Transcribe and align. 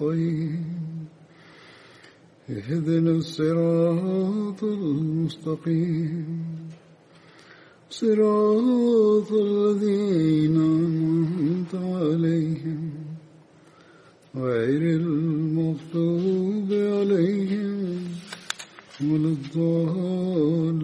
نستعين 0.00 1.06
اهدنا 2.50 3.10
الصراط 3.10 4.60
المستقيم 4.64 6.26
صراط 7.90 9.32
الذين 9.32 10.56
أنعمت 10.56 11.74
عليهم 11.74 12.90
غير 14.36 14.82
المغضوب 15.00 16.68
عليهم 16.72 18.04
ولا 19.00 19.28
الضالين 19.36 20.76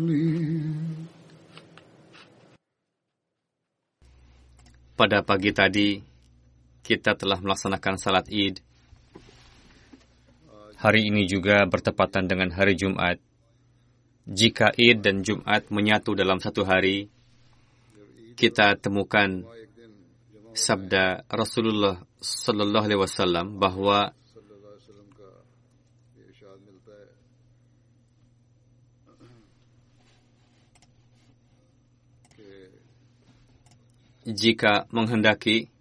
Pada 4.93 5.19
pagi 5.27 5.51
tadi, 5.51 5.99
kita 6.87 7.19
telah 7.19 7.43
melaksanakan 7.43 7.99
salat 7.99 8.31
id. 8.31 8.63
Hari 10.78 11.10
ini 11.10 11.26
juga 11.26 11.66
bertepatan 11.66 12.30
dengan 12.30 12.54
hari 12.54 12.78
Jumat. 12.78 13.18
Jika 14.30 14.70
id 14.78 15.02
dan 15.02 15.26
Jumat 15.26 15.74
menyatu 15.74 16.14
dalam 16.14 16.38
satu 16.38 16.62
hari, 16.70 17.10
kita 18.38 18.78
temukan 18.78 19.42
sabda 20.54 21.26
Rasulullah 21.34 21.98
Sallallahu 22.22 22.86
Alaihi 22.86 23.02
Wasallam 23.02 23.58
bahwa 23.58 24.14
jika 34.30 34.86
menghendaki, 34.94 35.74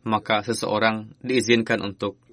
maka 0.00 0.40
seseorang 0.40 1.12
diizinkan 1.20 1.84
untuk 1.84 2.23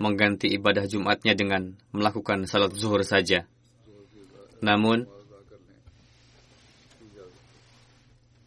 mengganti 0.00 0.48
ibadah 0.56 0.88
Jumatnya 0.88 1.36
dengan 1.36 1.76
melakukan 1.92 2.48
salat 2.48 2.72
zuhur 2.72 3.04
saja. 3.04 3.44
Namun, 4.64 5.04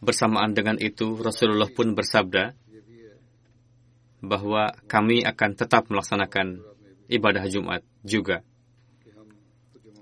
bersamaan 0.02 0.52
dengan 0.52 0.76
itu 0.82 1.16
Rasulullah 1.16 1.70
pun 1.70 1.94
bersabda 1.94 2.52
bahwa 4.24 4.74
kami 4.90 5.22
akan 5.22 5.50
tetap 5.54 5.86
melaksanakan 5.88 6.60
ibadah 7.06 7.44
Jumat 7.46 7.80
juga. 8.02 8.42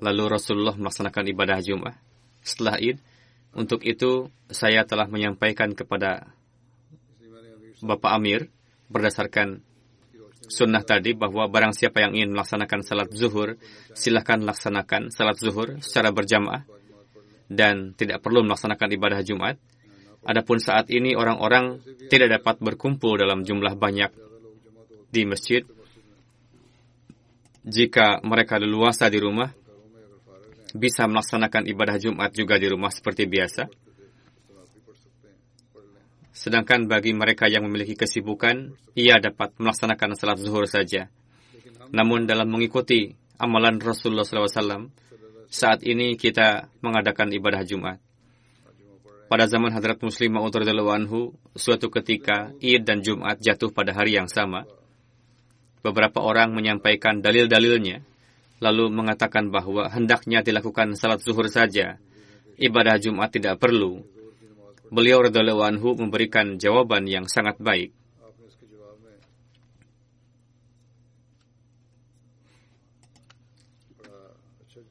Lalu 0.03 0.25
Rasulullah 0.35 0.75
melaksanakan 0.75 1.25
ibadah 1.31 1.59
Jumat 1.63 1.95
setelah 2.43 2.81
Id. 2.81 2.99
Untuk 3.53 3.85
itu 3.85 4.33
saya 4.49 4.89
telah 4.89 5.05
menyampaikan 5.07 5.77
kepada 5.77 6.33
Bapak 7.85 8.11
Amir 8.17 8.49
berdasarkan 8.89 9.61
sunnah 10.49 10.83
tadi 10.83 11.15
bahwa 11.15 11.47
barang 11.47 11.75
siapa 11.75 12.03
yang 12.03 12.13
ingin 12.19 12.35
melaksanakan 12.35 12.81
salat 12.83 13.11
zuhur, 13.15 13.59
silahkan 13.95 14.43
laksanakan 14.43 15.11
salat 15.13 15.39
zuhur 15.39 15.79
secara 15.83 16.11
berjamaah 16.11 16.67
dan 17.53 17.93
tidak 17.95 18.25
perlu 18.25 18.43
melaksanakan 18.47 18.89
ibadah 18.97 19.21
Jumat. 19.21 19.61
Adapun 20.23 20.63
saat 20.63 20.87
ini 20.95 21.19
orang-orang 21.19 21.83
tidak 22.07 22.41
dapat 22.41 22.63
berkumpul 22.63 23.19
dalam 23.19 23.43
jumlah 23.43 23.75
banyak 23.75 24.15
di 25.11 25.23
masjid. 25.27 25.67
Jika 27.63 28.23
mereka 28.23 28.59
leluasa 28.59 29.07
di 29.11 29.19
rumah, 29.19 29.51
bisa 30.73 31.05
melaksanakan 31.05 31.69
ibadah 31.69 31.99
Jumat 32.01 32.31
juga 32.33 32.57
di 32.57 32.67
rumah 32.71 32.91
seperti 32.91 33.29
biasa. 33.29 33.82
Sedangkan 36.33 36.89
bagi 36.89 37.13
mereka 37.13 37.45
yang 37.45 37.69
memiliki 37.69 37.93
kesibukan, 37.93 38.73
ia 38.97 39.21
dapat 39.21 39.53
melaksanakan 39.61 40.17
salat 40.17 40.41
zuhur 40.41 40.65
saja. 40.65 41.13
Namun 41.93 42.25
dalam 42.25 42.49
mengikuti 42.49 43.13
amalan 43.37 43.77
Rasulullah 43.77 44.25
SAW, 44.25 44.89
saat 45.53 45.85
ini 45.85 46.17
kita 46.17 46.73
mengadakan 46.81 47.29
ibadah 47.37 47.61
Jumat. 47.69 48.01
Pada 49.29 49.45
zaman 49.49 49.73
Hadrat 49.73 50.01
Muslim 50.01 50.41
Ma'ud 50.41 50.53
anhu, 50.57 51.37
suatu 51.53 51.93
ketika 51.93 52.53
Id 52.61 52.85
dan 52.85 53.05
Jumat 53.05 53.41
jatuh 53.41 53.69
pada 53.73 53.93
hari 53.93 54.17
yang 54.17 54.29
sama. 54.29 54.65
Beberapa 55.85 56.21
orang 56.25 56.57
menyampaikan 56.57 57.21
dalil-dalilnya, 57.21 58.05
lalu 58.61 58.89
mengatakan 58.89 59.51
bahwa 59.53 59.89
hendaknya 59.89 60.41
dilakukan 60.41 60.97
salat 60.97 61.21
zuhur 61.21 61.49
saja. 61.49 61.99
Ibadah 62.57 62.97
Jumat 63.01 63.35
tidak 63.35 63.59
perlu. 63.59 64.05
Beliau 64.93 65.25
radhiyallahu 65.25 65.65
anhu 65.65 65.97
memberikan 65.97 66.61
jawaban 66.61 67.09
yang 67.09 67.25
sangat 67.25 67.57
baik. 67.57 67.97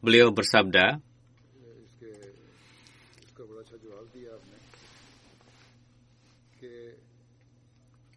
Beliau 0.02 0.34
bersabda, 0.34 0.98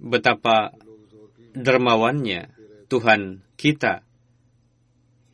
betapa 0.04 0.72
dermawannya 1.52 2.52
Tuhan 2.88 3.40
kita 3.60 4.04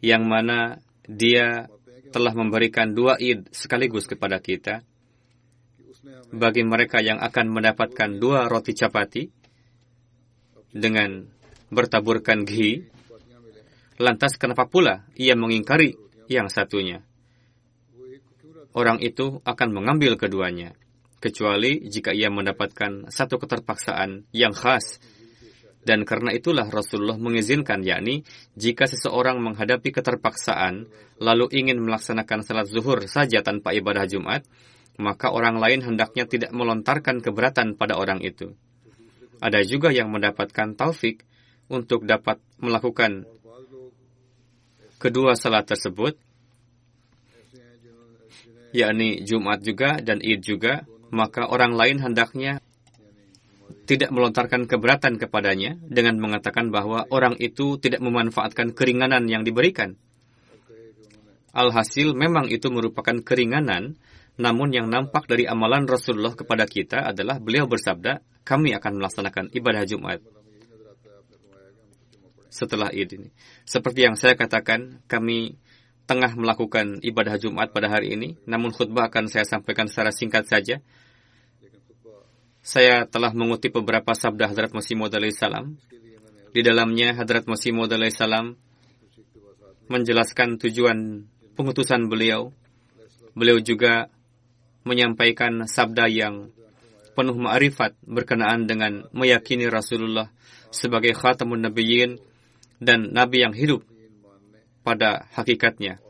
yang 0.03 0.27
mana 0.27 0.79
dia 1.07 1.67
telah 2.11 2.35
memberikan 2.35 2.95
dua 2.95 3.19
id 3.19 3.51
sekaligus 3.55 4.07
kepada 4.11 4.43
kita. 4.43 4.83
Bagi 6.31 6.63
mereka 6.65 7.05
yang 7.05 7.21
akan 7.21 7.47
mendapatkan 7.53 8.17
dua 8.17 8.49
roti 8.49 8.73
capati 8.73 9.29
dengan 10.73 11.29
bertaburkan 11.69 12.49
ghi, 12.49 12.89
lantas 14.01 14.41
kenapa 14.41 14.65
pula 14.65 15.05
ia 15.19 15.37
mengingkari 15.37 15.99
yang 16.31 16.49
satunya? 16.49 17.05
Orang 18.73 19.03
itu 19.03 19.43
akan 19.43 19.69
mengambil 19.75 20.15
keduanya, 20.15 20.79
kecuali 21.19 21.85
jika 21.91 22.15
ia 22.15 22.31
mendapatkan 22.31 23.11
satu 23.11 23.37
keterpaksaan 23.43 24.31
yang 24.31 24.55
khas 24.55 25.03
dan 25.81 26.05
karena 26.05 26.37
itulah 26.37 26.69
Rasulullah 26.69 27.17
mengizinkan, 27.17 27.81
yakni 27.81 28.29
jika 28.53 28.85
seseorang 28.85 29.41
menghadapi 29.41 29.89
keterpaksaan, 29.97 30.93
lalu 31.17 31.49
ingin 31.57 31.81
melaksanakan 31.81 32.45
salat 32.45 32.69
zuhur 32.69 33.01
saja 33.09 33.41
tanpa 33.41 33.73
ibadah 33.73 34.05
Jumat, 34.05 34.45
maka 35.01 35.33
orang 35.33 35.57
lain 35.57 35.81
hendaknya 35.81 36.29
tidak 36.29 36.53
melontarkan 36.53 37.25
keberatan 37.25 37.75
pada 37.75 37.97
orang 37.97 38.21
itu. 38.21 38.53
Ada 39.41 39.65
juga 39.65 39.89
yang 39.89 40.13
mendapatkan 40.13 40.77
taufik 40.77 41.25
untuk 41.73 42.05
dapat 42.05 42.37
melakukan 42.61 43.25
kedua 45.01 45.33
salat 45.33 45.65
tersebut, 45.65 46.21
yakni 48.77 49.25
Jumat 49.25 49.65
juga 49.65 49.97
dan 50.05 50.21
Id 50.21 50.45
juga, 50.45 50.85
maka 51.09 51.49
orang 51.49 51.73
lain 51.73 51.99
hendaknya 52.05 52.61
tidak 53.89 54.15
melontarkan 54.15 54.71
keberatan 54.71 55.19
kepadanya 55.19 55.75
dengan 55.83 56.21
mengatakan 56.23 56.71
bahwa 56.71 57.11
orang 57.11 57.35
itu 57.43 57.75
tidak 57.81 57.99
memanfaatkan 57.99 58.71
keringanan 58.71 59.27
yang 59.27 59.43
diberikan. 59.43 59.99
Alhasil 61.51 62.15
memang 62.15 62.47
itu 62.47 62.71
merupakan 62.71 63.19
keringanan, 63.19 63.99
namun 64.41 64.73
yang 64.73 64.89
nampak 64.89 65.29
dari 65.29 65.45
amalan 65.45 65.85
Rasulullah 65.85 66.33
kepada 66.33 66.65
kita 66.65 67.05
adalah 67.05 67.37
beliau 67.37 67.69
bersabda, 67.69 68.25
kami 68.41 68.73
akan 68.73 68.93
melaksanakan 68.97 69.53
ibadah 69.53 69.85
Jumat. 69.85 70.25
setelah 72.51 72.91
ini. 72.91 73.31
Seperti 73.63 74.11
yang 74.11 74.19
saya 74.19 74.35
katakan, 74.35 75.07
kami 75.07 75.55
tengah 76.11 76.35
melakukan 76.35 76.99
ibadah 76.99 77.39
Jumat 77.39 77.71
pada 77.71 77.87
hari 77.87 78.19
ini, 78.19 78.35
namun 78.43 78.75
khutbah 78.75 79.07
akan 79.07 79.31
saya 79.31 79.47
sampaikan 79.47 79.87
secara 79.87 80.11
singkat 80.11 80.51
saja. 80.51 80.83
Saya 82.59 83.07
telah 83.07 83.31
mengutip 83.31 83.79
beberapa 83.79 84.19
sabda 84.19 84.51
Hadrat 84.51 84.75
Masih 84.75 84.99
Maud 84.99 85.15
salam. 85.31 85.79
Di 86.51 86.67
dalamnya 86.67 87.15
Hadrat 87.15 87.47
Masih 87.47 87.71
Maud 87.71 87.95
salam 88.11 88.59
menjelaskan 89.87 90.59
tujuan 90.59 91.31
pengutusan 91.55 92.11
beliau. 92.11 92.51
Beliau 93.39 93.63
juga 93.63 94.11
menyampaikan 94.85 95.69
sabda 95.69 96.09
yang 96.09 96.51
penuh 97.13 97.37
ma'rifat 97.37 97.99
berkenaan 98.07 98.65
dengan 98.65 99.05
meyakini 99.13 99.69
Rasulullah 99.69 100.33
sebagai 100.71 101.13
khatamun 101.13 101.67
nabiyyin 101.69 102.17
dan 102.81 103.13
nabi 103.13 103.45
yang 103.45 103.53
hidup 103.53 103.85
pada 104.81 105.29
hakikatnya. 105.37 106.01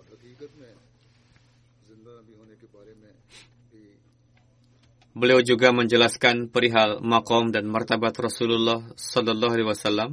Beliau 5.10 5.42
juga 5.42 5.74
menjelaskan 5.74 6.48
perihal 6.48 7.02
makom 7.02 7.50
dan 7.50 7.66
martabat 7.66 8.14
Rasulullah 8.14 8.86
Sallallahu 8.94 9.52
Alaihi 9.52 9.68
Wasallam. 9.68 10.10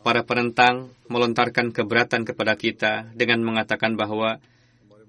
Para 0.00 0.24
penentang 0.24 0.94
melontarkan 1.10 1.74
keberatan 1.74 2.24
kepada 2.24 2.56
kita 2.56 3.12
dengan 3.12 3.44
mengatakan 3.44 3.98
bahwa 3.98 4.40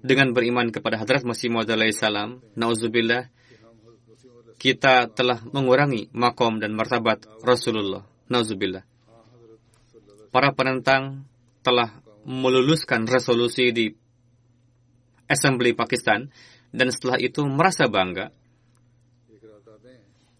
dengan 0.02 0.34
beriman 0.34 0.74
kepada 0.74 0.98
Hadrat 0.98 1.22
Masih 1.22 1.48
Maud 1.48 1.70
salam, 1.94 2.42
nauzubillah, 2.58 3.30
kita 4.58 5.10
telah 5.10 5.42
mengurangi 5.50 6.10
makom 6.14 6.58
dan 6.58 6.74
martabat 6.74 7.26
Rasulullah. 7.42 8.06
Nauzubillah 8.30 8.92
para 10.32 10.56
penentang 10.56 11.28
telah 11.60 11.92
meluluskan 12.24 13.04
resolusi 13.04 13.70
di 13.70 13.92
Assembly 15.28 15.76
Pakistan 15.76 16.32
dan 16.72 16.88
setelah 16.88 17.20
itu 17.20 17.44
merasa 17.44 17.86
bangga. 17.86 18.32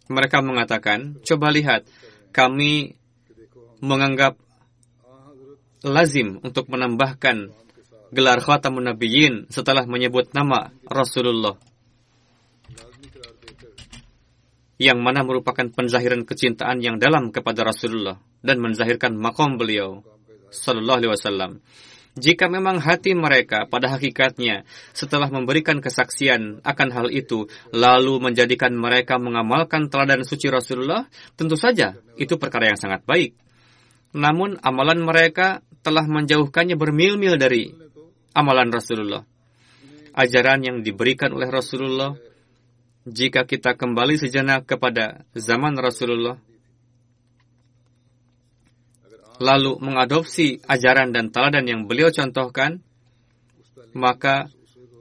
Mereka 0.09 0.43
mengatakan, 0.43 1.23
coba 1.23 1.53
lihat, 1.53 1.87
kami 2.35 2.97
menganggap 3.85 4.41
lazim 5.85 6.41
untuk 6.43 6.69
menambahkan 6.73 7.53
gelar 8.13 8.45
khatamun 8.45 8.93
nabiyyin 8.93 9.49
setelah 9.49 9.89
menyebut 9.89 10.37
nama 10.37 10.69
Rasulullah 10.85 11.57
yang 14.77 15.01
mana 15.01 15.25
merupakan 15.25 15.65
penzahiran 15.73 16.29
kecintaan 16.29 16.85
yang 16.85 17.01
dalam 17.01 17.33
kepada 17.33 17.65
Rasulullah 17.65 18.21
dan 18.45 18.59
menzahirkan 18.59 19.15
makom 19.17 19.57
beliau 19.57 20.05
sallallahu 20.53 20.99
alaihi 21.01 21.13
wasallam. 21.15 21.53
Jika 22.13 22.45
memang 22.53 22.77
hati 22.77 23.17
mereka 23.17 23.65
pada 23.65 23.89
hakikatnya 23.97 24.69
setelah 24.93 25.33
memberikan 25.33 25.81
kesaksian 25.81 26.61
akan 26.61 26.89
hal 26.93 27.09
itu 27.09 27.49
lalu 27.73 28.21
menjadikan 28.21 28.77
mereka 28.77 29.17
mengamalkan 29.17 29.89
teladan 29.89 30.21
suci 30.21 30.53
Rasulullah, 30.53 31.09
tentu 31.41 31.57
saja 31.57 31.97
itu 32.21 32.37
perkara 32.37 32.69
yang 32.69 32.77
sangat 32.77 33.01
baik. 33.09 33.33
Namun 34.13 34.61
amalan 34.61 35.01
mereka 35.01 35.65
telah 35.81 36.05
menjauhkannya 36.05 36.77
bermil-mil 36.77 37.41
dari 37.41 37.73
amalan 38.33 38.73
Rasulullah. 38.73 39.25
Ajaran 40.13 40.61
yang 40.61 40.85
diberikan 40.85 41.33
oleh 41.33 41.49
Rasulullah 41.49 42.13
jika 43.09 43.49
kita 43.49 43.75
kembali 43.75 44.21
sejenak 44.21 44.69
kepada 44.69 45.25
zaman 45.33 45.75
Rasulullah 45.81 46.37
lalu 49.43 49.75
mengadopsi 49.83 50.63
ajaran 50.71 51.11
dan 51.11 51.35
teladan 51.35 51.67
yang 51.67 51.91
beliau 51.91 52.15
contohkan, 52.15 52.79
maka 53.91 54.47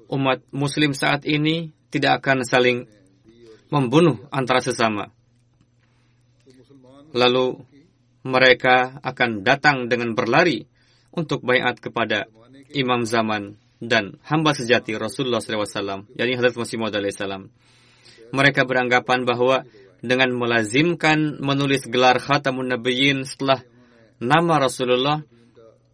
umat 0.09 0.41
muslim 0.49 0.97
saat 0.97 1.29
ini 1.29 1.69
tidak 1.93 2.25
akan 2.25 2.41
saling 2.41 2.89
membunuh 3.69 4.17
antara 4.33 4.59
sesama. 4.65 5.13
Lalu 7.13 7.61
mereka 8.25 8.97
akan 9.05 9.45
datang 9.45 9.85
dengan 9.91 10.17
berlari 10.17 10.65
untuk 11.13 11.45
bayat 11.45 11.77
kepada 11.77 12.25
imam 12.73 13.07
zaman 13.07 13.59
dan 13.81 14.21
hamba 14.21 14.53
sejati 14.53 14.93
Rasulullah 14.93 15.41
SAW, 15.41 16.05
yakni 16.13 16.37
Hadrat 16.37 16.53
Masih 16.53 16.77
Maud 16.77 16.93
salam. 17.11 17.49
Mereka 18.31 18.63
beranggapan 18.63 19.25
bahwa 19.25 19.65
dengan 20.01 20.33
melazimkan 20.33 21.41
menulis 21.41 21.85
gelar 21.89 22.21
Khatamun 22.21 22.69
Nabiyyin 22.69 23.25
setelah 23.25 23.65
nama 24.21 24.61
Rasulullah, 24.61 25.25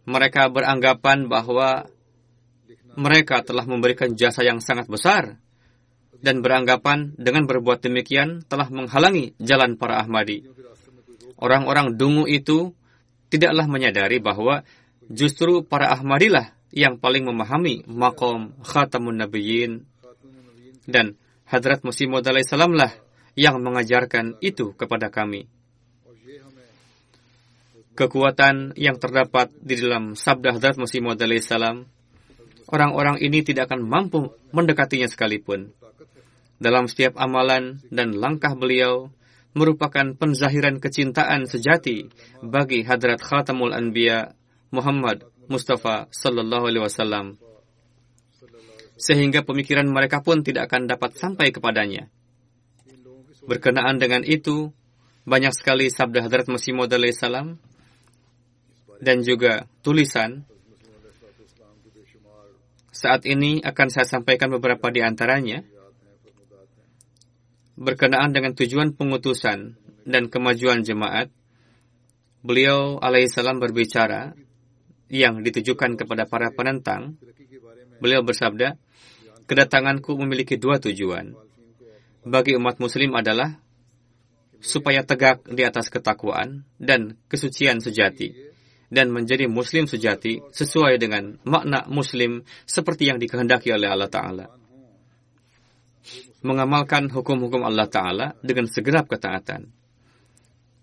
mereka 0.04 0.48
beranggapan 0.52 1.28
bahwa 1.28 1.88
mereka 2.96 3.40
telah 3.40 3.64
memberikan 3.68 4.12
jasa 4.16 4.44
yang 4.44 4.60
sangat 4.60 4.88
besar 4.88 5.38
dan 6.18 6.42
beranggapan 6.42 7.14
dengan 7.14 7.46
berbuat 7.46 7.84
demikian 7.84 8.42
telah 8.48 8.66
menghalangi 8.68 9.38
jalan 9.38 9.78
para 9.78 10.02
Ahmadi. 10.02 10.44
Orang-orang 11.38 11.94
dungu 11.94 12.26
itu 12.26 12.74
tidaklah 13.30 13.70
menyadari 13.70 14.18
bahwa 14.18 14.66
justru 15.06 15.62
para 15.62 15.94
Ahmadilah 15.94 16.57
yang 16.74 17.00
paling 17.00 17.24
memahami 17.24 17.84
makom 17.88 18.52
khatamun 18.64 19.16
nabiyyin 19.20 19.88
dan 20.88 21.16
Hadrat 21.48 21.80
Musim 21.80 22.12
Maud 22.12 22.28
lah 22.28 22.92
yang 23.32 23.56
mengajarkan 23.64 24.36
itu 24.44 24.76
kepada 24.76 25.08
kami 25.08 25.48
kekuatan 27.98 28.78
yang 28.78 28.94
terdapat 29.02 29.50
di 29.58 29.74
dalam 29.74 30.14
sabda 30.14 30.54
Hadrat 30.54 30.78
Masih 30.78 31.02
Maud 31.02 31.18
orang-orang 32.70 33.16
ini 33.18 33.42
tidak 33.42 33.74
akan 33.74 33.82
mampu 33.82 34.30
mendekatinya 34.54 35.10
sekalipun. 35.10 35.74
Dalam 36.62 36.86
setiap 36.86 37.18
amalan 37.18 37.82
dan 37.90 38.14
langkah 38.14 38.54
beliau 38.54 39.10
merupakan 39.50 40.14
penzahiran 40.14 40.78
kecintaan 40.78 41.50
sejati 41.50 42.06
bagi 42.38 42.86
Hadrat 42.86 43.18
Khatamul 43.18 43.74
Anbiya 43.74 44.30
Muhammad 44.70 45.26
Mustafa 45.48 46.06
Sallallahu 46.12 46.64
Alaihi 46.68 46.84
Wasallam. 46.84 47.40
Sehingga 48.98 49.42
pemikiran 49.42 49.88
mereka 49.88 50.20
pun 50.20 50.44
tidak 50.44 50.68
akan 50.68 50.86
dapat 50.90 51.16
sampai 51.16 51.48
kepadanya. 51.50 52.12
Berkenaan 53.48 53.96
dengan 53.96 54.22
itu, 54.28 54.76
banyak 55.24 55.56
sekali 55.56 55.88
sabda 55.88 56.28
Hadrat 56.28 56.52
Masih 56.52 56.76
Maud 56.76 56.92
salam 57.16 57.56
dan 59.00 59.24
juga 59.24 59.64
tulisan. 59.80 60.44
Saat 62.92 63.24
ini 63.30 63.62
akan 63.62 63.88
saya 63.88 64.04
sampaikan 64.04 64.50
beberapa 64.50 64.90
di 64.90 65.00
antaranya 65.00 65.62
berkenaan 67.78 68.34
dengan 68.34 68.58
tujuan 68.58 68.98
pengutusan 68.98 69.78
dan 70.02 70.26
kemajuan 70.26 70.82
jemaat. 70.82 71.30
Beliau 72.42 72.98
alaihissalam 72.98 73.62
berbicara 73.62 74.34
yang 75.08 75.40
ditujukan 75.40 75.96
kepada 75.96 76.28
para 76.28 76.52
penentang. 76.52 77.16
Beliau 77.98 78.22
bersabda, 78.22 78.76
kedatanganku 79.48 80.14
memiliki 80.20 80.60
dua 80.60 80.78
tujuan. 80.78 81.34
Bagi 82.28 82.54
umat 82.60 82.76
muslim 82.78 83.16
adalah 83.16 83.56
supaya 84.60 85.02
tegak 85.02 85.46
di 85.48 85.64
atas 85.64 85.88
ketakwaan 85.88 86.66
dan 86.76 87.16
kesucian 87.30 87.80
sejati 87.80 88.48
dan 88.88 89.12
menjadi 89.12 89.46
muslim 89.46 89.84
sejati 89.84 90.40
sesuai 90.52 90.96
dengan 90.96 91.36
makna 91.44 91.84
muslim 91.88 92.44
seperti 92.64 93.12
yang 93.12 93.20
dikehendaki 93.20 93.72
oleh 93.72 93.88
Allah 93.88 94.10
Ta'ala. 94.10 94.46
Mengamalkan 96.40 97.12
hukum-hukum 97.12 97.64
Allah 97.64 97.88
Ta'ala 97.88 98.26
dengan 98.40 98.64
segenap 98.70 99.10
ketaatan. 99.10 99.68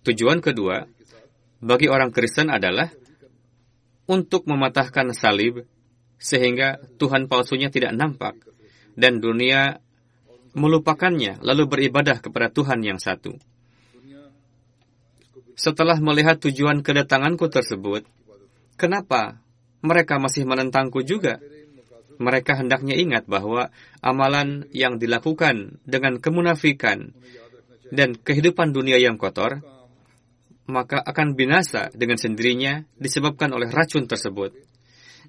Tujuan 0.06 0.38
kedua, 0.38 0.86
bagi 1.66 1.90
orang 1.90 2.14
Kristen 2.14 2.54
adalah 2.54 2.94
untuk 4.06 4.46
mematahkan 4.46 5.14
salib 5.14 5.66
sehingga 6.22 6.80
Tuhan 6.98 7.28
palsunya 7.30 7.70
tidak 7.70 7.94
nampak 7.94 8.38
dan 8.96 9.20
dunia 9.20 9.84
melupakannya 10.56 11.44
lalu 11.44 11.68
beribadah 11.68 12.24
kepada 12.24 12.48
Tuhan 12.48 12.80
yang 12.82 12.98
satu. 12.98 13.36
Setelah 15.56 16.00
melihat 16.04 16.40
tujuan 16.44 16.84
kedatanganku 16.84 17.48
tersebut, 17.48 18.04
kenapa 18.76 19.40
mereka 19.80 20.20
masih 20.20 20.44
menentangku 20.44 21.04
juga? 21.04 21.40
Mereka 22.16 22.64
hendaknya 22.64 22.96
ingat 22.96 23.28
bahwa 23.28 23.72
amalan 24.00 24.68
yang 24.72 24.96
dilakukan 25.00 25.84
dengan 25.84 26.20
kemunafikan 26.24 27.12
dan 27.92 28.16
kehidupan 28.16 28.72
dunia 28.72 28.96
yang 28.96 29.20
kotor, 29.20 29.64
maka 30.66 30.98
akan 31.02 31.38
binasa 31.38 31.94
dengan 31.94 32.18
sendirinya 32.18 32.86
disebabkan 32.98 33.54
oleh 33.54 33.70
racun 33.70 34.10
tersebut. 34.10 34.54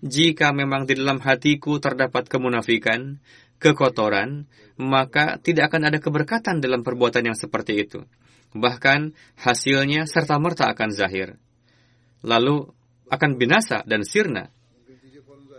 Jika 0.04 0.52
memang 0.52 0.84
di 0.84 0.96
dalam 0.96 1.20
hatiku 1.20 1.80
terdapat 1.80 2.28
kemunafikan, 2.28 3.20
kekotoran, 3.56 4.44
maka 4.76 5.40
tidak 5.40 5.72
akan 5.72 5.88
ada 5.88 5.98
keberkatan 6.00 6.60
dalam 6.60 6.84
perbuatan 6.84 7.32
yang 7.32 7.36
seperti 7.36 7.80
itu. 7.80 8.04
Bahkan 8.52 9.16
hasilnya 9.40 10.04
serta-merta 10.04 10.68
akan 10.72 10.90
zahir. 10.92 11.36
Lalu 12.24 12.68
akan 13.08 13.30
binasa 13.40 13.84
dan 13.84 14.04
sirna. 14.04 14.52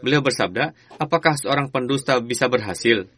Beliau 0.02 0.22
bersabda, 0.22 0.78
apakah 1.02 1.34
seorang 1.38 1.74
pendusta 1.74 2.22
bisa 2.22 2.46
berhasil? 2.46 3.10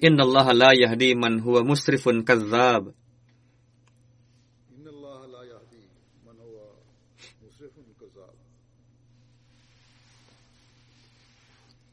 Innallaha 0.00 0.52
la 0.56 0.70
yahdi 0.72 1.12
man 1.12 1.44
huwa 1.44 1.60
musrifun 1.62 2.24
kazzab. 2.24 2.96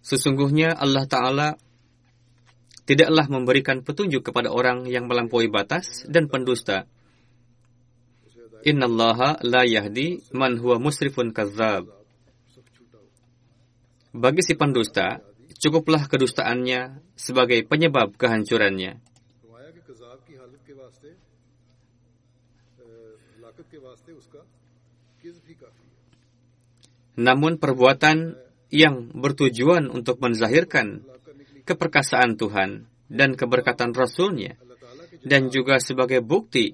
Sesungguhnya 0.10 0.74
Allah 0.74 1.06
Ta'ala 1.06 1.54
tidaklah 2.90 3.30
memberikan 3.30 3.86
petunjuk 3.86 4.26
kepada 4.26 4.50
orang 4.50 4.90
yang 4.90 5.06
melampaui 5.06 5.46
batas 5.54 6.02
dan 6.10 6.26
pendusta. 6.26 6.90
Inna 8.66 8.90
Allaha 8.90 9.38
la 9.46 9.62
yahdi 9.70 10.26
man 10.34 10.58
huwa 10.58 10.82
musrifun 10.82 11.30
kazzab. 11.30 11.94
Bagi 14.10 14.42
si 14.42 14.58
pendusta, 14.58 15.22
cukuplah 15.62 16.10
kedustaannya 16.10 17.06
sebagai 17.14 17.62
penyebab 17.70 18.18
kehancurannya. 18.18 18.98
Namun 27.20 27.62
perbuatan 27.62 28.49
yang 28.70 29.10
bertujuan 29.14 29.90
untuk 29.90 30.22
menzahirkan 30.22 31.06
keperkasaan 31.66 32.38
Tuhan 32.38 32.90
dan 33.10 33.34
keberkatan 33.34 33.94
Rasulnya, 33.94 34.58
dan 35.26 35.50
juga 35.50 35.82
sebagai 35.82 36.22
bukti 36.22 36.74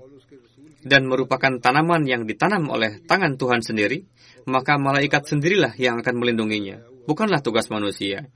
dan 0.85 1.07
merupakan 1.09 1.57
tanaman 1.57 2.05
yang 2.05 2.29
ditanam 2.29 2.69
oleh 2.69 3.01
tangan 3.03 3.39
Tuhan 3.39 3.65
sendiri, 3.65 4.05
maka 4.45 4.77
malaikat 4.77 5.25
sendirilah 5.25 5.73
yang 5.81 5.99
akan 6.03 6.15
melindunginya, 6.21 6.83
bukanlah 7.09 7.41
tugas 7.41 7.71
manusia. 7.73 8.29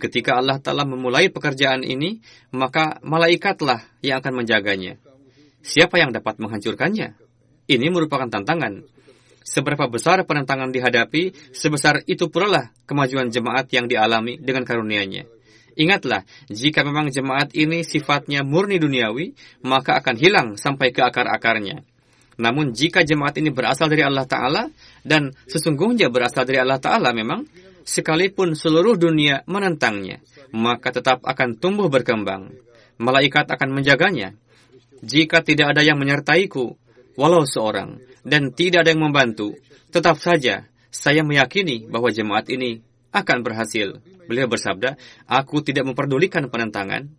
Ketika 0.00 0.40
Allah 0.40 0.56
telah 0.56 0.88
memulai 0.88 1.28
pekerjaan 1.28 1.84
ini, 1.84 2.24
maka 2.56 2.96
malaikatlah 3.04 3.84
yang 4.00 4.24
akan 4.24 4.40
menjaganya. 4.40 4.96
Siapa 5.60 6.00
yang 6.00 6.08
dapat 6.16 6.40
menghancurkannya? 6.40 7.20
Ini 7.68 7.86
merupakan 7.92 8.32
tantangan 8.32 8.88
Seberapa 9.40 9.88
besar 9.88 10.22
penentangan 10.28 10.68
dihadapi, 10.68 11.52
sebesar 11.56 12.04
itu 12.04 12.28
pula 12.28 12.46
lah 12.46 12.66
kemajuan 12.84 13.32
jemaat 13.32 13.72
yang 13.72 13.88
dialami 13.88 14.36
dengan 14.36 14.68
karunia-Nya. 14.68 15.24
Ingatlah, 15.80 16.28
jika 16.52 16.84
memang 16.84 17.08
jemaat 17.08 17.56
ini 17.56 17.80
sifatnya 17.80 18.44
murni 18.44 18.76
duniawi, 18.76 19.32
maka 19.64 19.96
akan 19.96 20.16
hilang 20.20 20.48
sampai 20.60 20.92
ke 20.92 21.00
akar-akarnya. 21.00 21.80
Namun 22.40 22.72
jika 22.76 23.04
jemaat 23.04 23.36
ini 23.40 23.48
berasal 23.52 23.88
dari 23.88 24.04
Allah 24.04 24.28
Ta'ala, 24.28 24.68
dan 25.04 25.32
sesungguhnya 25.48 26.12
berasal 26.12 26.44
dari 26.44 26.60
Allah 26.60 26.80
Ta'ala 26.80 27.12
memang, 27.16 27.44
sekalipun 27.84 28.52
seluruh 28.52 28.96
dunia 28.96 29.44
menentangnya, 29.48 30.20
maka 30.52 30.92
tetap 30.92 31.24
akan 31.24 31.56
tumbuh 31.56 31.88
berkembang. 31.88 32.52
Malaikat 33.00 33.48
akan 33.48 33.72
menjaganya. 33.72 34.36
Jika 35.00 35.40
tidak 35.40 35.72
ada 35.76 35.80
yang 35.80 35.96
menyertaiku, 35.96 36.76
walau 37.16 37.48
seorang, 37.48 37.96
dan 38.26 38.52
tidak 38.52 38.86
ada 38.86 38.90
yang 38.92 39.04
membantu, 39.06 39.56
tetap 39.90 40.20
saja 40.20 40.70
saya 40.90 41.22
meyakini 41.22 41.86
bahwa 41.86 42.10
jemaat 42.10 42.50
ini 42.50 42.82
akan 43.14 43.42
berhasil. 43.42 44.02
Beliau 44.30 44.46
bersabda, 44.46 44.94
aku 45.26 45.62
tidak 45.66 45.86
memperdulikan 45.86 46.46
penentangan. 46.46 47.10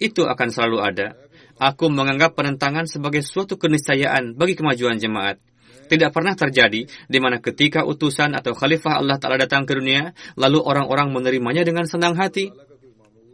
Itu 0.00 0.24
akan 0.24 0.48
selalu 0.48 0.78
ada. 0.80 1.16
Aku 1.60 1.92
menganggap 1.92 2.32
penentangan 2.32 2.88
sebagai 2.88 3.20
suatu 3.20 3.60
keniscayaan 3.60 4.32
bagi 4.32 4.56
kemajuan 4.56 4.96
jemaat. 4.96 5.36
Tidak 5.84 6.08
pernah 6.16 6.32
terjadi 6.32 6.88
di 6.88 7.18
mana 7.20 7.44
ketika 7.44 7.84
utusan 7.84 8.32
atau 8.32 8.56
khalifah 8.56 9.04
Allah 9.04 9.20
Ta'ala 9.20 9.36
datang 9.36 9.68
ke 9.68 9.76
dunia, 9.76 10.16
lalu 10.40 10.64
orang-orang 10.64 11.12
menerimanya 11.12 11.60
dengan 11.60 11.84
senang 11.84 12.16
hati. 12.16 12.48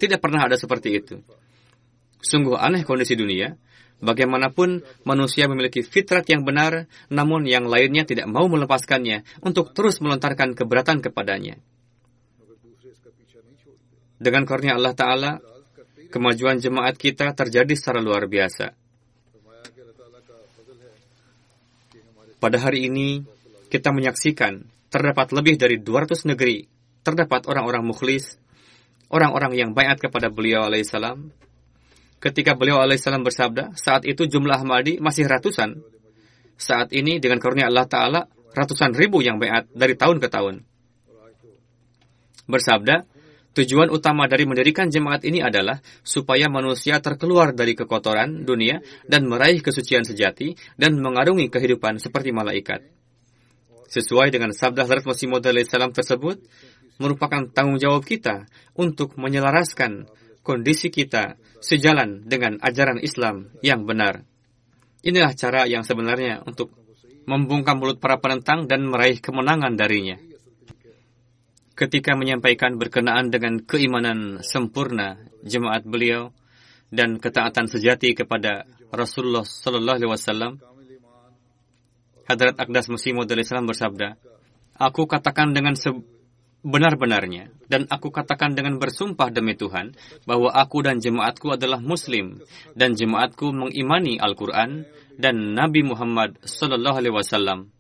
Tidak 0.03 0.19
pernah 0.19 0.50
ada 0.50 0.59
seperti 0.59 0.99
itu. 0.99 1.23
Sungguh 2.19 2.59
aneh 2.59 2.83
kondisi 2.83 3.15
dunia. 3.15 3.55
Bagaimanapun 4.00 4.80
manusia 5.04 5.45
memiliki 5.45 5.85
fitrat 5.85 6.25
yang 6.33 6.40
benar, 6.45 6.88
namun 7.12 7.45
yang 7.45 7.69
lainnya 7.69 8.09
tidak 8.09 8.33
mau 8.33 8.49
melepaskannya 8.49 9.28
untuk 9.45 9.76
terus 9.76 10.00
melontarkan 10.00 10.57
keberatan 10.57 11.04
kepadanya. 11.04 11.61
Dengan 14.21 14.45
karunia 14.49 14.76
Allah 14.76 14.97
Ta'ala, 14.97 15.33
kemajuan 16.12 16.61
jemaat 16.61 16.97
kita 16.97 17.33
terjadi 17.33 17.73
secara 17.76 18.00
luar 18.00 18.28
biasa. 18.28 18.73
Pada 22.40 22.57
hari 22.57 22.88
ini, 22.88 23.21
kita 23.69 23.92
menyaksikan 23.92 24.64
terdapat 24.88 25.30
lebih 25.37 25.61
dari 25.61 25.76
200 25.76 26.25
negeri, 26.25 26.64
terdapat 27.04 27.45
orang-orang 27.47 27.85
mukhlis, 27.85 28.40
orang-orang 29.12 29.52
yang 29.54 29.71
bayat 29.76 30.00
kepada 30.00 30.33
beliau 30.33 30.64
alaihissalam. 30.66 31.30
Ketika 32.21 32.53
beliau 32.53 32.85
alaihissalam 32.85 33.25
bersabda, 33.25 33.73
saat 33.81 34.05
itu 34.05 34.29
jumlah 34.29 34.61
Ahmadi 34.61 35.00
masih 35.00 35.25
ratusan. 35.25 35.81
Saat 36.61 36.93
ini 36.93 37.17
dengan 37.17 37.41
karunia 37.41 37.73
Allah 37.73 37.89
Ta'ala, 37.89 38.21
ratusan 38.53 38.93
ribu 38.93 39.25
yang 39.25 39.41
bayat 39.41 39.73
dari 39.73 39.97
tahun 39.97 40.21
ke 40.21 40.29
tahun. 40.29 40.61
Bersabda, 42.45 43.09
tujuan 43.57 43.89
utama 43.89 44.29
dari 44.29 44.45
mendirikan 44.45 44.93
jemaat 44.93 45.25
ini 45.25 45.41
adalah 45.41 45.81
supaya 46.05 46.53
manusia 46.53 47.00
terkeluar 47.00 47.57
dari 47.57 47.73
kekotoran 47.73 48.45
dunia 48.45 48.85
dan 49.09 49.25
meraih 49.25 49.65
kesucian 49.65 50.05
sejati 50.05 50.53
dan 50.77 51.00
mengarungi 51.00 51.49
kehidupan 51.49 51.97
seperti 51.97 52.37
malaikat. 52.37 52.85
Sesuai 53.89 54.29
dengan 54.29 54.53
sabda 54.53 54.85
Hazrat 54.85 55.09
Masih 55.09 55.27
Maud 55.27 55.43
tersebut, 55.97 56.37
merupakan 57.00 57.49
tanggung 57.49 57.81
jawab 57.81 58.05
kita 58.05 58.45
untuk 58.77 59.17
menyelaraskan 59.17 60.05
kondisi 60.40 60.88
kita 60.88 61.37
sejalan 61.61 62.25
dengan 62.25 62.56
ajaran 62.61 63.00
Islam 63.00 63.52
yang 63.61 63.85
benar. 63.85 64.25
Inilah 65.00 65.32
cara 65.37 65.64
yang 65.64 65.85
sebenarnya 65.85 66.44
untuk 66.44 66.73
membungkam 67.25 67.80
mulut 67.80 68.00
para 68.00 68.20
penentang 68.20 68.68
dan 68.68 68.85
meraih 68.88 69.20
kemenangan 69.20 69.76
darinya. 69.76 70.18
Ketika 71.76 72.12
menyampaikan 72.12 72.76
berkenaan 72.76 73.32
dengan 73.32 73.64
keimanan 73.64 74.44
sempurna 74.44 75.16
jemaat 75.40 75.88
beliau 75.88 76.28
dan 76.92 77.16
ketaatan 77.16 77.70
sejati 77.70 78.12
kepada 78.12 78.68
Rasulullah 78.92 79.47
Sallallahu 79.47 79.97
Alaihi 79.97 80.12
Wasallam, 80.12 80.52
Hadrat 82.28 82.61
Akdas 82.61 82.92
Masih 82.92 83.16
Maud 83.16 83.30
bersabda, 83.30 84.20
Aku 84.76 85.09
katakan 85.09 85.56
dengan 85.56 85.73
sebenar-benarnya, 86.61 87.49
dan 87.73 87.88
aku 87.88 88.12
katakan 88.12 88.52
dengan 88.52 88.76
bersumpah 88.76 89.33
demi 89.33 89.57
Tuhan, 89.57 89.97
bahwa 90.29 90.52
aku 90.52 90.85
dan 90.85 91.00
jemaatku 91.00 91.57
adalah 91.57 91.81
Muslim, 91.81 92.45
dan 92.76 92.93
jemaatku 92.93 93.49
mengimani 93.49 94.21
Al-Quran 94.21 94.85
dan 95.17 95.57
Nabi 95.57 95.81
Muhammad 95.81 96.37
Sallallahu 96.45 96.97
Alaihi 97.00 97.17
Wasallam. 97.17 97.73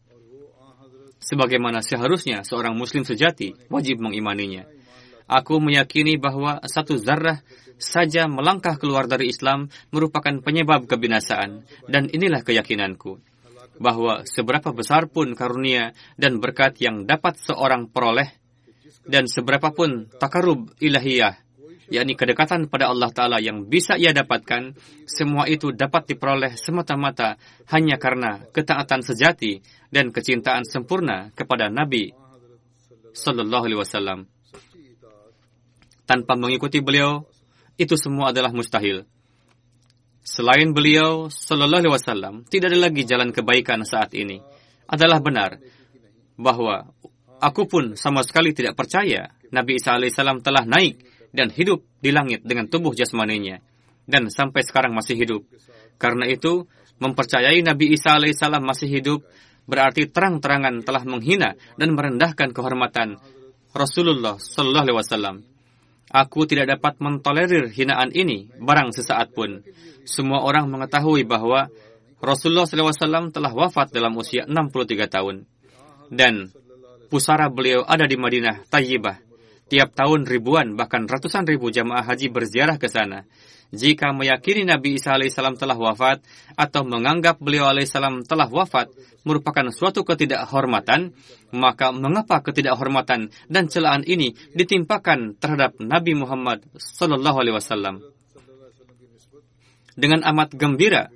Sebagaimana 1.20 1.84
seharusnya 1.84 2.40
seorang 2.40 2.72
Muslim 2.72 3.04
sejati 3.04 3.52
wajib 3.68 4.00
mengimaninya. 4.00 4.64
Aku 5.28 5.60
meyakini 5.60 6.16
bahwa 6.16 6.64
satu 6.64 6.96
zarah 6.96 7.44
saja 7.76 8.26
melangkah 8.26 8.80
keluar 8.80 9.04
dari 9.04 9.28
Islam 9.28 9.68
merupakan 9.92 10.40
penyebab 10.40 10.88
kebinasaan, 10.88 11.68
dan 11.84 12.08
inilah 12.08 12.40
keyakinanku 12.40 13.20
bahwa 13.80 14.28
seberapa 14.28 14.76
besar 14.76 15.08
pun 15.08 15.32
karunia 15.32 15.96
dan 16.20 16.36
berkat 16.36 16.76
yang 16.84 17.08
dapat 17.08 17.40
seorang 17.40 17.88
peroleh 17.88 18.39
dan 19.06 19.24
seberapa 19.26 19.72
pun 19.72 20.06
takarub 20.20 20.70
ilahiyah, 20.78 21.40
yakni 21.90 22.14
kedekatan 22.14 22.70
pada 22.70 22.88
Allah 22.88 23.10
Ta'ala 23.10 23.38
yang 23.42 23.66
bisa 23.66 23.98
ia 23.98 24.14
dapatkan, 24.14 24.78
semua 25.08 25.50
itu 25.50 25.74
dapat 25.74 26.14
diperoleh 26.14 26.54
semata-mata 26.54 27.40
hanya 27.74 27.98
karena 27.98 28.46
ketaatan 28.54 29.02
sejati 29.02 29.60
dan 29.90 30.14
kecintaan 30.14 30.62
sempurna 30.62 31.34
kepada 31.34 31.66
Nabi 31.66 32.14
Sallallahu 33.10 33.64
Alaihi 33.66 33.80
Wasallam. 33.82 34.18
Tanpa 36.06 36.34
mengikuti 36.34 36.82
beliau, 36.82 37.26
itu 37.78 37.94
semua 37.98 38.30
adalah 38.34 38.50
mustahil. 38.54 39.06
Selain 40.22 40.70
beliau, 40.70 41.26
Sallallahu 41.26 41.82
Alaihi 41.86 41.94
Wasallam, 41.94 42.34
tidak 42.46 42.70
ada 42.70 42.86
lagi 42.86 43.02
jalan 43.02 43.34
kebaikan 43.34 43.82
saat 43.82 44.14
ini. 44.14 44.38
Adalah 44.90 45.22
benar 45.22 45.58
bahwa 46.38 46.90
aku 47.40 47.66
pun 47.66 47.84
sama 47.96 48.20
sekali 48.22 48.52
tidak 48.52 48.76
percaya 48.76 49.32
Nabi 49.50 49.80
Isa 49.80 49.96
alaihissalam 49.96 50.44
telah 50.44 50.68
naik 50.68 51.00
dan 51.32 51.48
hidup 51.48 51.82
di 51.98 52.12
langit 52.12 52.44
dengan 52.44 52.68
tubuh 52.68 52.92
jasmaninya 52.92 53.58
dan 54.04 54.28
sampai 54.28 54.62
sekarang 54.62 54.92
masih 54.92 55.16
hidup. 55.16 55.42
Karena 55.96 56.28
itu, 56.28 56.66
mempercayai 57.00 57.64
Nabi 57.64 57.96
Isa 57.96 58.18
alaihissalam 58.18 58.60
masih 58.60 58.88
hidup 58.92 59.20
berarti 59.64 60.10
terang-terangan 60.10 60.82
telah 60.82 61.02
menghina 61.06 61.54
dan 61.78 61.94
merendahkan 61.94 62.50
kehormatan 62.50 63.22
Rasulullah 63.70 64.36
Sallallahu 64.36 64.84
Alaihi 64.90 64.98
Wasallam. 64.98 65.36
Aku 66.10 66.42
tidak 66.42 66.74
dapat 66.74 66.98
mentolerir 66.98 67.70
hinaan 67.70 68.10
ini 68.10 68.50
barang 68.58 68.90
sesaat 68.90 69.30
pun. 69.30 69.62
Semua 70.02 70.42
orang 70.42 70.66
mengetahui 70.66 71.22
bahwa 71.22 71.70
Rasulullah 72.18 72.66
SAW 72.66 73.30
telah 73.30 73.54
wafat 73.54 73.94
dalam 73.94 74.18
usia 74.18 74.42
63 74.42 75.06
tahun. 75.06 75.46
Dan 76.10 76.50
pusara 77.10 77.50
beliau 77.50 77.82
ada 77.82 78.06
di 78.06 78.14
Madinah, 78.14 78.70
Tayyibah. 78.70 79.18
Tiap 79.70 79.94
tahun 79.94 80.26
ribuan, 80.26 80.74
bahkan 80.78 81.06
ratusan 81.06 81.46
ribu 81.46 81.70
jamaah 81.70 82.02
haji 82.02 82.30
berziarah 82.30 82.78
ke 82.78 82.86
sana 82.90 83.26
jika 83.70 84.10
meyakini 84.10 84.66
Nabi 84.66 84.98
Isa 84.98 85.14
alaihissalam 85.14 85.54
telah 85.54 85.78
wafat 85.78 86.26
atau 86.58 86.82
menganggap 86.82 87.38
beliau 87.38 87.70
alaihissalam 87.70 88.26
telah 88.26 88.50
wafat 88.50 88.90
merupakan 89.22 89.70
suatu 89.70 90.02
ketidakhormatan, 90.02 91.14
maka 91.54 91.94
mengapa 91.94 92.42
ketidakhormatan 92.42 93.30
dan 93.46 93.64
celaan 93.70 94.02
ini 94.02 94.34
ditimpakan 94.58 95.38
terhadap 95.38 95.78
Nabi 95.78 96.18
Muhammad 96.18 96.66
sallallahu 96.74 97.38
alaihi 97.38 97.56
wasallam? 97.56 98.02
Dengan 99.94 100.26
amat 100.26 100.50
gembira 100.58 101.14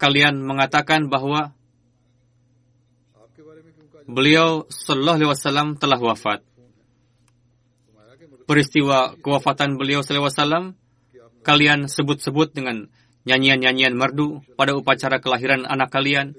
kalian 0.00 0.40
mengatakan 0.40 1.12
bahwa 1.12 1.52
beliau 4.08 4.64
sallallahu 4.72 5.16
alaihi 5.20 5.30
wasallam 5.30 5.68
telah 5.76 6.00
wafat. 6.00 6.40
Peristiwa 8.48 9.12
kewafatan 9.20 9.76
beliau 9.76 10.00
sallallahu 10.00 10.32
alaihi 10.32 10.40
wasallam 10.40 10.64
kalian 11.44 11.80
sebut-sebut 11.84 12.56
dengan 12.56 12.88
nyanyian-nyanyian 13.28 13.92
merdu 13.92 14.40
pada 14.56 14.72
upacara 14.72 15.20
kelahiran 15.20 15.68
anak 15.68 15.92
kalian. 15.92 16.32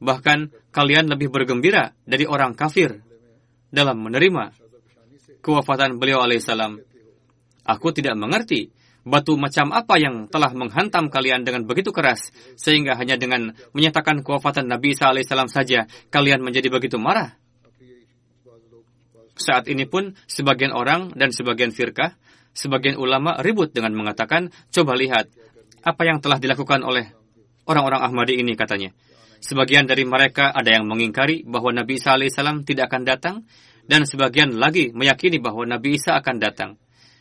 Bahkan 0.00 0.72
kalian 0.72 1.12
lebih 1.12 1.28
bergembira 1.28 1.92
dari 2.08 2.24
orang 2.24 2.56
kafir 2.56 3.04
dalam 3.68 4.00
menerima 4.00 4.56
kewafatan 5.44 6.00
beliau 6.00 6.24
alaihissalam. 6.24 6.80
Aku 7.68 7.92
tidak 7.92 8.16
mengerti 8.16 8.72
batu 9.06 9.38
macam 9.38 9.70
apa 9.74 9.98
yang 10.00 10.26
telah 10.30 10.50
menghantam 10.54 11.10
kalian 11.12 11.42
dengan 11.46 11.66
begitu 11.68 11.94
keras 11.94 12.30
sehingga 12.58 12.98
hanya 12.98 13.18
dengan 13.18 13.54
menyatakan 13.74 14.22
kewafatan 14.22 14.66
Nabi 14.66 14.94
Isa 14.94 15.10
alaihissalam 15.10 15.50
saja 15.50 15.86
kalian 16.08 16.42
menjadi 16.42 16.70
begitu 16.72 16.96
marah. 16.96 17.36
Saat 19.38 19.70
ini 19.70 19.86
pun 19.86 20.18
sebagian 20.26 20.74
orang 20.74 21.14
dan 21.14 21.30
sebagian 21.30 21.70
firkah 21.70 22.18
sebagian 22.58 22.98
ulama 22.98 23.38
ribut 23.38 23.70
dengan 23.70 23.94
mengatakan, 23.94 24.50
coba 24.74 24.98
lihat 24.98 25.30
apa 25.86 26.02
yang 26.02 26.18
telah 26.18 26.42
dilakukan 26.42 26.82
oleh 26.82 27.14
orang-orang 27.70 28.02
Ahmadi 28.02 28.34
ini 28.42 28.58
katanya. 28.58 28.90
Sebagian 29.38 29.86
dari 29.86 30.02
mereka 30.02 30.50
ada 30.50 30.74
yang 30.74 30.90
mengingkari 30.90 31.46
bahwa 31.46 31.70
Nabi 31.70 32.02
Isa 32.02 32.18
alaihissalam 32.18 32.66
tidak 32.66 32.90
akan 32.90 33.02
datang, 33.06 33.36
dan 33.88 34.04
sebagian 34.04 34.58
lagi 34.58 34.90
meyakini 34.90 35.38
bahwa 35.38 35.64
Nabi 35.64 35.96
Isa 35.96 36.18
akan 36.18 36.36
datang. 36.42 36.70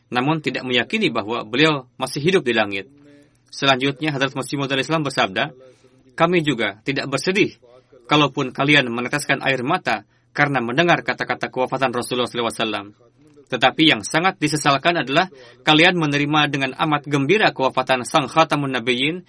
Namun 0.08 0.40
tidak 0.40 0.64
meyakini 0.64 1.12
bahwa 1.12 1.44
beliau 1.44 1.92
masih 2.00 2.24
hidup 2.24 2.48
di 2.48 2.56
langit. 2.56 2.88
Selanjutnya 3.52 4.12
Hadrat 4.12 4.36
Masih 4.36 4.60
Maud 4.60 4.72
Islam 4.76 5.04
bersabda, 5.04 5.52
kami 6.16 6.44
juga 6.44 6.80
tidak 6.84 7.08
bersedih 7.12 7.60
kalaupun 8.08 8.56
kalian 8.56 8.88
meneteskan 8.88 9.44
air 9.44 9.62
mata 9.64 10.08
karena 10.32 10.64
mendengar 10.64 11.04
kata-kata 11.04 11.52
kewafatan 11.52 11.92
Rasulullah 11.92 12.30
SAW. 12.30 12.96
Tetapi 13.48 13.84
yang 13.88 14.04
sangat 14.04 14.36
disesalkan 14.44 15.00
adalah 15.00 15.32
kalian 15.64 15.96
menerima 15.96 16.42
dengan 16.52 16.72
amat 16.76 17.08
gembira 17.08 17.56
kewafatan 17.56 18.04
Sang 18.04 18.28
Khatamun 18.28 18.76
Nabiyyin 18.76 19.24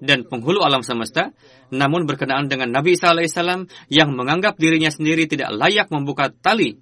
dan 0.00 0.24
penghulu 0.24 0.64
alam 0.64 0.80
semesta, 0.80 1.36
namun 1.68 2.08
berkenaan 2.08 2.48
dengan 2.48 2.72
Nabi 2.72 2.96
Isa 2.96 3.12
alaihissalam 3.12 3.68
yang 3.92 4.16
menganggap 4.16 4.56
dirinya 4.56 4.88
sendiri 4.88 5.28
tidak 5.28 5.52
layak 5.52 5.92
membuka 5.92 6.32
tali 6.32 6.80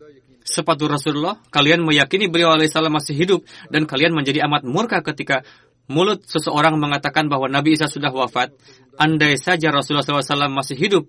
sepatu 0.49 0.89
Rasulullah, 0.89 1.37
kalian 1.53 1.85
meyakini 1.85 2.33
beliau 2.33 2.57
alaihissalam 2.57 2.91
masih 2.91 3.13
hidup 3.13 3.41
dan 3.69 3.85
kalian 3.85 4.17
menjadi 4.17 4.49
amat 4.49 4.65
murka 4.65 5.05
ketika 5.05 5.45
mulut 5.93 6.25
seseorang 6.25 6.81
mengatakan 6.81 7.29
bahwa 7.29 7.49
Nabi 7.53 7.77
Isa 7.77 7.89
sudah 7.89 8.09
wafat. 8.09 8.57
Andai 8.99 9.39
saja 9.39 9.71
Rasulullah 9.71 10.03
SAW 10.03 10.51
masih 10.51 10.75
hidup 10.75 11.07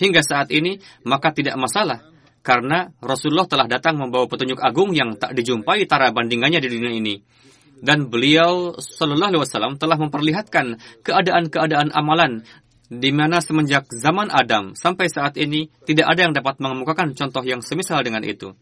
hingga 0.00 0.24
saat 0.24 0.48
ini, 0.48 0.80
maka 1.04 1.34
tidak 1.34 1.58
masalah 1.60 2.00
karena 2.40 2.88
Rasulullah 3.04 3.44
telah 3.44 3.68
datang 3.68 4.00
membawa 4.00 4.24
petunjuk 4.24 4.56
agung 4.64 4.96
yang 4.96 5.20
tak 5.20 5.36
dijumpai 5.36 5.84
tara 5.84 6.08
bandingannya 6.14 6.64
di 6.64 6.68
dunia 6.72 6.92
ini. 6.96 7.14
Dan 7.78 8.10
beliau 8.10 8.74
Shallallahu 8.74 9.36
Alaihi 9.36 9.42
Wasallam 9.44 9.74
telah 9.78 10.00
memperlihatkan 10.00 10.80
keadaan-keadaan 11.04 11.94
amalan 11.94 12.42
di 12.88 13.12
mana 13.12 13.44
semenjak 13.44 13.86
zaman 13.92 14.32
Adam 14.32 14.72
sampai 14.72 15.12
saat 15.12 15.36
ini 15.36 15.68
tidak 15.84 16.08
ada 16.08 16.20
yang 16.26 16.34
dapat 16.34 16.56
mengemukakan 16.58 17.12
contoh 17.12 17.44
yang 17.44 17.60
semisal 17.60 18.00
dengan 18.00 18.24
itu. 18.24 18.56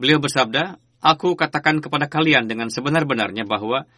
Beliau 0.00 0.16
bersabda, 0.16 0.80
Aku 1.00 1.32
katakan 1.32 1.80
kepada 1.80 2.12
kalian 2.12 2.44
dengan 2.44 2.68
sebenar-benarnya 2.68 3.48
bahwa 3.48 3.88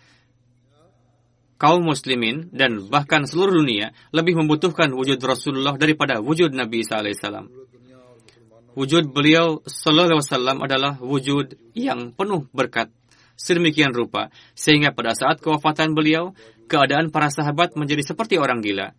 kaum 1.59 1.83
muslimin 1.83 2.47
dan 2.55 2.87
bahkan 2.87 3.27
seluruh 3.27 3.59
dunia 3.59 3.91
lebih 4.15 4.39
membutuhkan 4.39 4.95
wujud 4.95 5.19
Rasulullah 5.19 5.75
daripada 5.75 6.23
wujud 6.23 6.55
Nabi 6.55 6.87
Isa 6.87 7.03
alaihissalam. 7.03 7.51
Wujud 8.79 9.11
beliau 9.11 9.67
sallallahu 9.67 10.15
alaihi 10.15 10.23
wasallam 10.23 10.59
adalah 10.63 10.93
wujud 11.03 11.59
yang 11.75 12.15
penuh 12.15 12.47
berkat 12.55 12.89
sedemikian 13.35 13.91
rupa 13.91 14.31
sehingga 14.55 14.95
pada 14.95 15.19
saat 15.19 15.43
kewafatan 15.43 15.99
beliau 15.99 16.39
keadaan 16.71 17.11
para 17.11 17.35
sahabat 17.35 17.75
menjadi 17.75 18.15
seperti 18.15 18.39
orang 18.39 18.63
gila. 18.63 18.95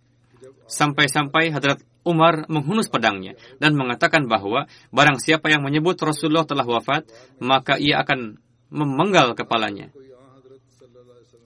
Sampai-sampai 0.74 1.54
Hadrat 1.54 1.86
Umar 2.02 2.50
menghunus 2.50 2.90
pedangnya 2.90 3.38
dan 3.62 3.78
mengatakan 3.78 4.26
bahwa 4.26 4.66
barang 4.90 5.22
siapa 5.22 5.54
yang 5.54 5.62
menyebut 5.62 6.02
Rasulullah 6.02 6.50
telah 6.50 6.66
wafat, 6.66 7.06
maka 7.38 7.78
ia 7.78 8.02
akan 8.02 8.42
memenggal 8.74 9.38
kepalanya. 9.38 9.94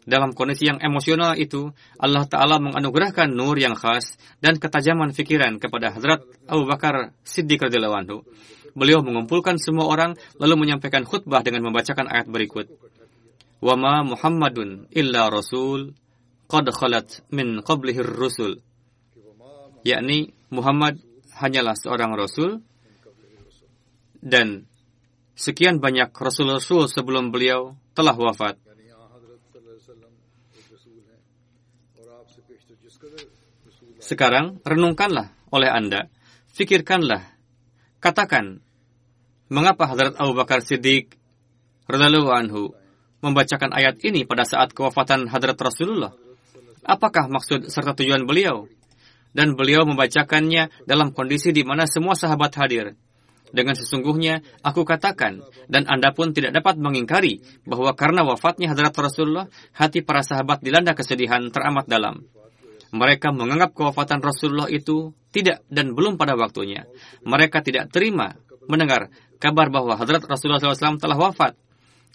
Dalam 0.08 0.32
kondisi 0.32 0.72
yang 0.72 0.80
emosional 0.80 1.36
itu, 1.36 1.76
Allah 2.00 2.24
Ta'ala 2.24 2.64
menganugerahkan 2.64 3.28
nur 3.28 3.60
yang 3.60 3.76
khas 3.76 4.16
dan 4.40 4.56
ketajaman 4.56 5.12
fikiran 5.12 5.60
kepada 5.60 5.92
Hadrat 5.92 6.24
Abu 6.48 6.64
Bakar 6.64 7.12
Siddiq 7.28 7.68
radhiyallahu. 7.68 8.24
Beliau 8.72 9.04
mengumpulkan 9.04 9.60
semua 9.60 9.92
orang 9.92 10.16
lalu 10.40 10.64
menyampaikan 10.64 11.04
khutbah 11.04 11.44
dengan 11.44 11.68
membacakan 11.68 12.08
ayat 12.08 12.32
berikut. 12.32 12.72
Wama 13.60 14.08
Muhammadun 14.08 14.88
illa 14.96 15.28
Rasul 15.28 15.92
qad 16.48 16.72
khalat 16.72 17.28
min 17.28 17.60
qablihir 17.60 18.08
rusul. 18.08 18.64
Yakni 19.86 20.34
Muhammad 20.50 20.98
hanyalah 21.38 21.78
seorang 21.78 22.18
Rasul 22.18 22.64
dan 24.24 24.66
sekian 25.38 25.78
banyak 25.78 26.10
Rasul-Rasul 26.10 26.90
sebelum 26.90 27.30
beliau 27.30 27.78
telah 27.94 28.18
wafat. 28.18 28.58
Sekarang 34.02 34.64
renungkanlah 34.64 35.36
oleh 35.52 35.70
Anda, 35.70 36.08
fikirkanlah, 36.56 37.28
katakan, 38.00 38.64
mengapa 39.52 39.90
Hadrat 39.90 40.16
Abu 40.16 40.32
Bakar 40.32 40.64
Siddiq 40.64 41.12
radhiyallahu 41.92 42.32
anhu 42.32 42.72
membacakan 43.20 43.74
ayat 43.74 44.00
ini 44.06 44.24
pada 44.24 44.48
saat 44.48 44.72
kewafatan 44.72 45.28
Hadrat 45.28 45.60
Rasulullah? 45.60 46.14
Apakah 46.88 47.28
maksud 47.28 47.68
serta 47.68 47.98
tujuan 48.00 48.24
beliau? 48.24 48.70
Dan 49.38 49.54
beliau 49.54 49.86
membacakannya 49.86 50.90
dalam 50.90 51.14
kondisi 51.14 51.54
di 51.54 51.62
mana 51.62 51.86
semua 51.86 52.18
sahabat 52.18 52.58
hadir. 52.58 52.98
Dengan 53.54 53.78
sesungguhnya, 53.78 54.44
aku 54.66 54.84
katakan, 54.84 55.40
dan 55.72 55.88
Anda 55.88 56.12
pun 56.12 56.34
tidak 56.34 56.58
dapat 56.58 56.82
mengingkari 56.82 57.40
bahwa 57.64 57.94
karena 57.94 58.26
wafatnya 58.26 58.74
Hadrat 58.74 58.98
Rasulullah, 58.98 59.48
hati 59.72 60.04
para 60.04 60.26
sahabat 60.26 60.60
dilanda 60.60 60.92
kesedihan 60.98 61.48
teramat 61.54 61.86
dalam. 61.88 62.28
Mereka 62.92 63.32
menganggap 63.36 63.76
kewafatan 63.76 64.20
Rasulullah 64.20 64.68
itu 64.72 65.16
tidak 65.32 65.64
dan 65.68 65.92
belum 65.96 66.16
pada 66.16 66.36
waktunya. 66.40 66.88
Mereka 67.24 67.64
tidak 67.64 67.92
terima 67.92 68.36
mendengar 68.68 69.12
kabar 69.40 69.72
bahwa 69.72 69.96
Hadrat 69.96 70.24
Rasulullah 70.28 70.60
SAW 70.60 71.00
telah 71.00 71.16
wafat. 71.20 71.56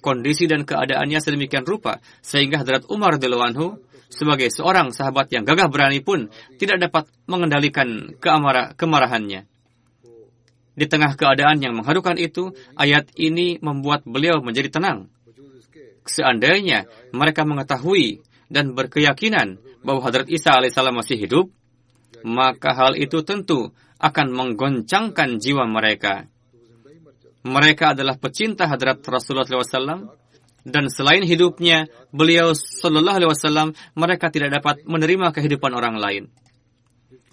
Kondisi 0.02 0.50
dan 0.50 0.66
keadaannya 0.66 1.22
sedemikian 1.22 1.62
rupa 1.62 2.02
sehingga 2.24 2.60
Hadrat 2.60 2.88
Umar 2.90 3.16
radhiyallahu 3.16 3.78
sebagai 4.12 4.52
seorang 4.52 4.92
sahabat 4.92 5.32
yang 5.32 5.48
gagah 5.48 5.72
berani 5.72 6.04
pun 6.04 6.28
tidak 6.60 6.84
dapat 6.84 7.08
mengendalikan 7.24 8.12
keamarah, 8.20 8.76
kemarahannya. 8.76 9.48
Di 10.72 10.86
tengah 10.88 11.16
keadaan 11.16 11.60
yang 11.60 11.76
mengharukan 11.76 12.16
itu, 12.16 12.52
ayat 12.76 13.08
ini 13.16 13.60
membuat 13.60 14.04
beliau 14.04 14.40
menjadi 14.44 14.72
tenang. 14.80 15.08
Seandainya 16.04 16.88
mereka 17.12 17.44
mengetahui 17.44 18.24
dan 18.52 18.76
berkeyakinan 18.76 19.60
bahwa 19.84 20.00
Hadrat 20.04 20.28
Isa 20.28 20.56
alaihissalam 20.56 20.96
masih 20.96 21.16
hidup, 21.20 21.46
maka 22.24 22.72
hal 22.72 22.96
itu 22.96 23.20
tentu 23.24 23.72
akan 24.00 24.28
menggoncangkan 24.32 25.38
jiwa 25.38 25.64
mereka. 25.68 26.26
Mereka 27.42 27.98
adalah 27.98 28.16
pecinta 28.16 28.70
Hadrat 28.70 29.02
Rasulullah 29.02 29.46
SAW, 29.46 30.21
dan 30.62 30.86
selain 30.86 31.26
hidupnya, 31.26 31.90
beliau 32.14 32.54
Sallallahu 32.54 33.18
Alaihi 33.18 33.30
Wasallam, 33.34 33.68
mereka 33.98 34.30
tidak 34.30 34.62
dapat 34.62 34.86
menerima 34.86 35.34
kehidupan 35.34 35.74
orang 35.74 35.98
lain. 35.98 36.30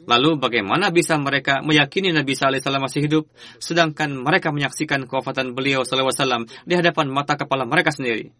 Lalu 0.09 0.41
bagaimana 0.41 0.89
bisa 0.89 1.13
mereka 1.21 1.61
meyakini 1.61 2.09
Nabi 2.09 2.33
SAW 2.33 2.81
masih 2.81 3.05
hidup, 3.05 3.23
sedangkan 3.61 4.09
mereka 4.09 4.49
menyaksikan 4.49 5.05
kewafatan 5.05 5.53
beliau 5.53 5.85
SAW 5.85 6.49
di 6.65 6.73
hadapan 6.73 7.13
mata 7.13 7.37
kepala 7.37 7.69
mereka 7.69 7.93
sendiri? 7.93 8.33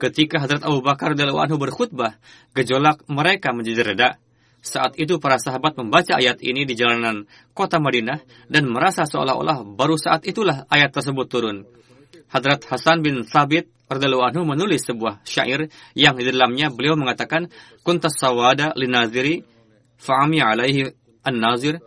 Ketika 0.00 0.40
Hadrat 0.40 0.64
Abu 0.64 0.80
Bakar 0.80 1.12
anhu 1.12 1.56
berkhutbah, 1.60 2.16
gejolak 2.56 3.04
mereka 3.06 3.52
menjadi 3.52 3.94
reda. 3.94 4.10
Saat 4.64 4.96
itu 4.96 5.20
para 5.20 5.36
sahabat 5.36 5.76
membaca 5.76 6.16
ayat 6.16 6.40
ini 6.40 6.64
di 6.64 6.72
jalanan 6.72 7.28
kota 7.52 7.76
Madinah 7.76 8.48
dan 8.48 8.64
merasa 8.64 9.04
seolah-olah 9.04 9.60
baru 9.76 10.00
saat 10.00 10.24
itulah 10.24 10.64
ayat 10.72 10.88
tersebut 10.88 11.28
turun. 11.28 11.68
Hadrat 12.30 12.64
Hasan 12.66 13.00
bin 13.04 13.22
Thabit 13.22 13.70
radhiyallahu 13.88 14.24
anhu 14.24 14.42
menulis 14.48 14.82
sebuah 14.86 15.22
syair 15.22 15.68
yang 15.92 16.16
di 16.16 16.24
dalamnya 16.28 16.72
beliau 16.72 16.96
mengatakan 16.96 17.52
kuntas 17.84 18.16
sawada 18.16 18.72
linaziri 18.74 19.44
fa'ami 20.00 20.40
alaihi 20.40 20.90
an-nazir 21.24 21.78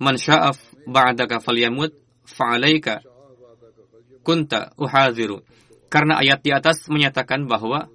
man 0.00 0.16
sya'af 0.20 0.56
ba'daka 0.88 1.40
falyamut 1.40 1.92
fa'alaika 2.24 3.04
kunta 4.22 4.72
uhaziru. 4.76 5.42
Karena 5.90 6.22
ayat 6.22 6.40
di 6.46 6.54
atas 6.54 6.86
menyatakan 6.86 7.50
bahwa 7.50 7.90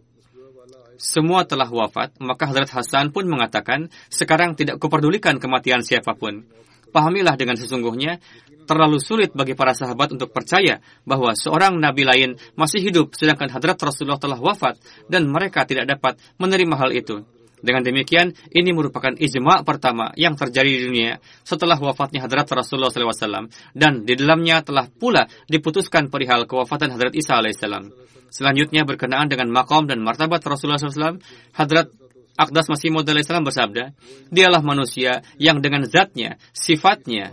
semua 0.96 1.44
telah 1.44 1.68
wafat, 1.68 2.16
maka 2.24 2.48
Hadrat 2.48 2.72
Hasan 2.72 3.12
pun 3.12 3.28
mengatakan, 3.28 3.92
sekarang 4.08 4.56
tidak 4.56 4.80
kuperdulikan 4.80 5.40
kematian 5.40 5.84
siapa 5.84 6.16
pun. 6.16 6.48
Pahamilah 6.96 7.36
dengan 7.36 7.60
sesungguhnya, 7.60 8.24
terlalu 8.64 9.04
sulit 9.04 9.36
bagi 9.36 9.52
para 9.52 9.76
sahabat 9.76 10.16
untuk 10.16 10.32
percaya 10.32 10.80
bahwa 11.04 11.36
seorang 11.36 11.76
nabi 11.76 12.08
lain 12.08 12.40
masih 12.56 12.80
hidup 12.80 13.12
sedangkan 13.12 13.52
Hadrat 13.52 13.76
Rasulullah 13.84 14.16
telah 14.16 14.40
wafat 14.40 14.80
dan 15.12 15.28
mereka 15.28 15.68
tidak 15.68 15.92
dapat 15.92 16.16
menerima 16.40 16.76
hal 16.80 16.96
itu. 16.96 17.28
Dengan 17.60 17.84
demikian, 17.84 18.32
ini 18.56 18.72
merupakan 18.72 19.12
ijma' 19.12 19.68
pertama 19.68 20.16
yang 20.16 20.40
terjadi 20.40 20.72
di 20.72 20.82
dunia 20.88 21.20
setelah 21.44 21.76
wafatnya 21.76 22.24
Hadrat 22.24 22.48
Rasulullah 22.48 22.88
SAW 22.88 23.52
dan 23.76 24.08
di 24.08 24.16
dalamnya 24.16 24.64
telah 24.64 24.88
pula 24.88 25.28
diputuskan 25.52 26.08
perihal 26.08 26.48
kewafatan 26.48 26.96
Hadrat 26.96 27.12
Isa 27.12 27.44
alaihissalam. 27.44 27.92
Selanjutnya 28.32 28.88
berkenaan 28.88 29.28
dengan 29.28 29.52
makom 29.52 29.84
dan 29.84 30.00
martabat 30.00 30.40
Rasulullah 30.48 30.80
SAW, 30.80 31.20
Hadrat 31.60 31.92
Akdas 32.36 32.68
Masih 32.68 32.92
Maud 32.92 33.08
alaihissalam 33.08 33.48
bersabda, 33.48 33.96
Dialah 34.28 34.60
manusia 34.60 35.24
yang 35.40 35.64
dengan 35.64 35.88
zatnya, 35.88 36.36
sifatnya, 36.52 37.32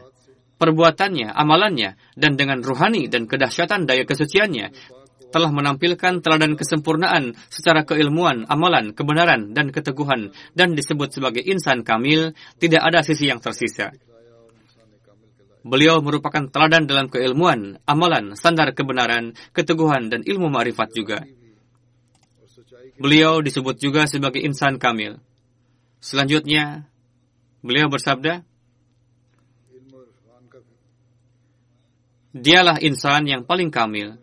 perbuatannya, 0.63 1.35
amalannya, 1.35 1.99
dan 2.15 2.39
dengan 2.39 2.63
ruhani 2.63 3.11
dan 3.11 3.27
kedahsyatan 3.27 3.83
daya 3.83 4.07
kesuciannya, 4.07 4.71
telah 5.35 5.51
menampilkan 5.51 6.23
teladan 6.23 6.55
kesempurnaan 6.55 7.35
secara 7.51 7.83
keilmuan, 7.83 8.47
amalan, 8.47 8.95
kebenaran, 8.95 9.57
dan 9.57 9.75
keteguhan, 9.75 10.31
dan 10.55 10.77
disebut 10.77 11.11
sebagai 11.11 11.43
insan 11.43 11.83
kamil, 11.83 12.37
tidak 12.63 12.85
ada 12.85 13.03
sisi 13.03 13.27
yang 13.27 13.41
tersisa. 13.43 13.91
Beliau 15.67 15.99
merupakan 16.05 16.47
teladan 16.47 16.87
dalam 16.87 17.07
keilmuan, 17.11 17.81
amalan, 17.89 18.39
standar 18.39 18.71
kebenaran, 18.77 19.35
keteguhan, 19.57 20.11
dan 20.13 20.21
ilmu 20.23 20.53
ma'rifat 20.53 20.91
juga. 20.95 21.27
Beliau 23.03 23.43
disebut 23.43 23.83
juga 23.83 24.07
sebagai 24.07 24.39
insan 24.47 24.79
kamil. 24.79 25.19
Selanjutnya, 25.99 26.87
beliau 27.59 27.91
bersabda, 27.91 28.47
Dialah 32.33 32.81
insan 32.81 33.29
yang 33.29 33.45
paling 33.45 33.69
kamil, 33.69 34.17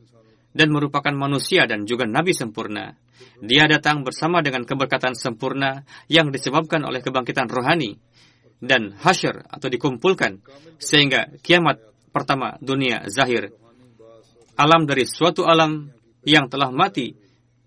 dan 0.50 0.74
merupakan 0.74 1.13
manusia 1.13 1.70
dan 1.70 1.86
juga 1.86 2.10
nabi 2.10 2.34
sempurna. 2.34 2.98
Dia 3.38 3.70
datang 3.70 4.02
bersama 4.02 4.42
dengan 4.42 4.65
keberkatan 4.65 5.13
sempurna 5.13 5.86
yang 6.10 6.34
disebabkan 6.34 6.82
oleh 6.89 7.06
kebangkitan 7.06 7.46
rohani 7.46 8.02
dan 8.60 8.92
hasyr 9.00 9.48
atau 9.48 9.68
dikumpulkan 9.72 10.44
sehingga 10.82 11.32
kiamat 11.39 11.80
pertama 12.12 12.60
dunia 12.60 13.08
zahir 13.08 13.56
alam 14.60 14.84
dari 14.84 15.08
suatu 15.08 15.48
alam 15.48 15.88
yang 16.28 16.52
telah 16.52 16.68
mati 16.68 17.15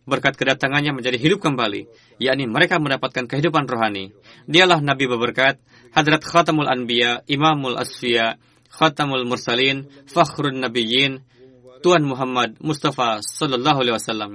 berkat 0.03 0.35
kedatangannya 0.35 0.95
menjadi 0.95 1.19
hidup 1.19 1.43
kembali 1.43 1.87
yakni 2.19 2.51
mereka 2.51 2.83
mendapatkan 2.83 3.31
kehidupan 3.31 3.71
rohani 3.71 4.11
dialah 4.51 4.83
nabi 4.83 5.07
berberkat 5.07 5.63
hadrat 5.95 6.23
khatamul 6.27 6.67
anbiya 6.67 7.23
imamul 7.31 7.79
asfiya 7.79 8.41
khatamul 8.73 9.23
mursalin 9.29 9.87
fakhrun 10.11 10.59
nabiyyin 10.59 11.23
Tuhan 11.83 12.07
Muhammad 12.07 12.63
Mustafa 12.63 13.19
Sallallahu 13.19 13.83
Alaihi 13.83 13.99
Wasallam. 13.99 14.33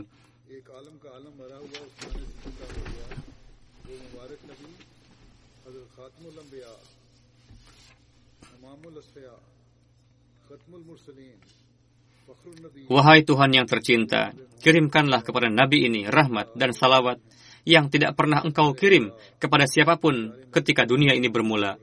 Wahai 12.88 13.24
Tuhan 13.24 13.52
yang 13.56 13.68
tercinta, 13.68 14.36
kirimkanlah 14.62 15.22
kepada 15.22 15.48
Nabi 15.50 15.88
ini 15.88 16.10
rahmat 16.10 16.54
dan 16.58 16.74
salawat 16.74 17.22
yang 17.68 17.92
tidak 17.92 18.16
pernah 18.16 18.40
engkau 18.42 18.72
kirim 18.72 19.12
kepada 19.38 19.68
siapa 19.68 20.00
pun 20.00 20.32
ketika 20.56 20.88
dunia 20.88 21.12
ini 21.14 21.28
bermula. 21.28 21.76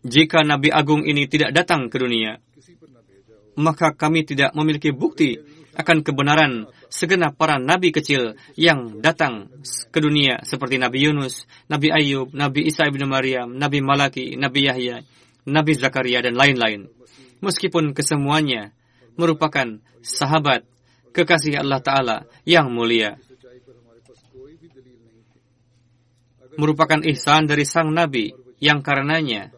Jika 0.00 0.42
Nabi 0.42 0.72
Agung 0.72 1.04
ini 1.04 1.28
tidak 1.28 1.52
datang 1.52 1.92
ke 1.92 2.00
dunia, 2.00 2.40
maka 3.60 3.92
kami 3.92 4.24
tidak 4.24 4.56
memiliki 4.56 4.90
bukti 4.90 5.36
akan 5.76 6.02
kebenaran 6.02 6.66
segenap 6.90 7.38
para 7.38 7.56
nabi 7.62 7.94
kecil 7.94 8.34
yang 8.58 8.98
datang 8.98 9.48
ke 9.94 9.98
dunia 10.02 10.42
seperti 10.42 10.76
Nabi 10.82 10.98
Yunus, 11.06 11.46
Nabi 11.70 11.94
Ayub, 11.94 12.34
Nabi 12.34 12.66
Isa 12.66 12.90
ibn 12.90 13.06
Maryam, 13.06 13.54
Nabi 13.54 13.78
Malaki, 13.78 14.34
Nabi 14.34 14.66
Yahya, 14.66 15.06
Nabi 15.46 15.72
Zakaria 15.78 16.20
dan 16.20 16.34
lain-lain. 16.34 16.90
Meskipun 17.40 17.96
kesemuanya 17.96 18.74
merupakan 19.14 19.80
sahabat 20.02 20.66
kekasih 21.12 21.60
Allah 21.60 21.80
Ta'ala 21.82 22.16
yang 22.46 22.70
mulia. 22.70 23.18
Merupakan 26.58 27.00
ihsan 27.14 27.46
dari 27.46 27.64
sang 27.64 27.94
Nabi 27.94 28.34
yang 28.60 28.84
karenanya 28.84 29.54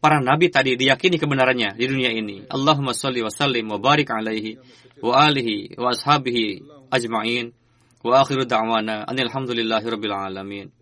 para 0.00 0.22
nabi 0.22 0.48
tadi 0.48 0.78
diyakini 0.80 1.20
kebenarannya 1.20 1.76
di 1.76 1.84
dunia 1.84 2.10
ini. 2.12 2.48
Allahumma 2.48 2.96
salli 2.96 3.20
wa 3.20 3.32
sallim 3.32 3.68
wa 3.68 3.76
barik 3.76 4.08
alaihi 4.08 4.56
wa 5.04 5.28
alihi 5.28 5.76
wa 5.76 5.92
ashabihi 5.92 6.64
ajma'in. 6.88 7.52
Wa 8.00 8.24
akhiru 8.24 8.48
da'wana 8.48 9.04
anilhamdulillahi 9.04 9.86
rabbil 9.92 10.16
alamin. 10.16 10.72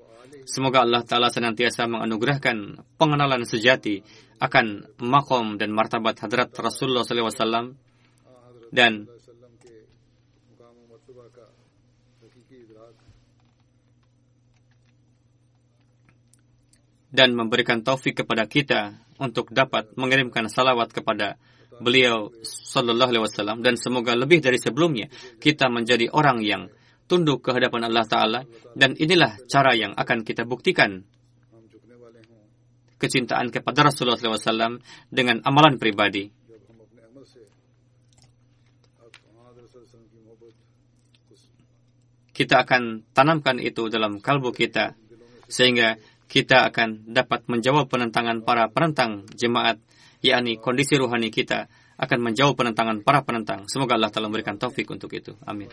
Semoga 0.47 0.87
Allah 0.87 1.03
Ta'ala 1.03 1.29
senantiasa 1.29 1.91
menganugerahkan 1.91 2.79
pengenalan 2.97 3.43
sejati 3.43 4.01
akan 4.39 4.97
makom 5.03 5.59
dan 5.59 5.75
martabat 5.75 6.15
hadrat 6.23 6.55
Rasulullah 6.55 7.03
SAW 7.03 7.75
dan 8.71 9.11
dan 17.09 17.33
memberikan 17.33 17.81
taufik 17.81 18.25
kepada 18.25 18.45
kita 18.45 19.01
untuk 19.19 19.51
dapat 19.51 19.93
mengirimkan 19.97 20.47
salawat 20.53 20.93
kepada 20.93 21.41
beliau 21.79 22.35
sallallahu 22.43 23.11
alaihi 23.15 23.25
wasallam 23.25 23.63
dan 23.63 23.79
semoga 23.79 24.13
lebih 24.19 24.43
dari 24.43 24.59
sebelumnya 24.59 25.09
kita 25.39 25.71
menjadi 25.71 26.11
orang 26.11 26.43
yang 26.43 26.69
tunduk 27.09 27.41
ke 27.41 27.55
hadapan 27.55 27.89
Allah 27.89 28.05
taala 28.05 28.41
dan 28.77 28.99
inilah 28.99 29.41
cara 29.49 29.73
yang 29.73 29.95
akan 29.97 30.27
kita 30.27 30.45
buktikan 30.45 31.07
kecintaan 32.99 33.55
kepada 33.55 33.87
Rasulullah 33.87 34.19
SAW 34.19 34.83
dengan 35.09 35.39
amalan 35.47 35.79
pribadi. 35.79 36.35
Kita 42.35 42.63
akan 42.63 43.11
tanamkan 43.11 43.59
itu 43.59 43.91
dalam 43.91 44.23
kalbu 44.23 44.55
kita 44.55 44.95
sehingga 45.51 45.99
kita 46.29 46.69
akan 46.69 47.09
dapat 47.09 47.49
menjawab 47.49 47.89
penentangan 47.89 48.45
para 48.45 48.69
penentang 48.69 49.25
jemaat, 49.33 49.81
yakni 50.21 50.61
kondisi 50.61 51.01
rohani 51.01 51.33
kita 51.33 51.67
akan 51.99 52.19
menjawab 52.21 52.55
penentangan 52.55 53.03
para 53.03 53.25
penentang. 53.27 53.67
Semoga 53.67 53.99
Allah 53.99 54.13
telah 54.13 54.31
memberikan 54.31 54.61
taufik 54.61 54.87
untuk 54.93 55.11
itu. 55.17 55.35
Amin. 55.43 55.73